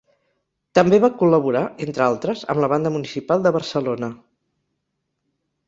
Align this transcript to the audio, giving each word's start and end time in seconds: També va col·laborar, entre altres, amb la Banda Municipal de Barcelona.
També 0.79 0.99
va 1.03 1.09
col·laborar, 1.19 1.61
entre 1.87 2.03
altres, 2.07 2.43
amb 2.55 2.63
la 2.65 2.71
Banda 2.73 2.93
Municipal 2.97 3.47
de 3.47 3.55
Barcelona. 3.59 4.13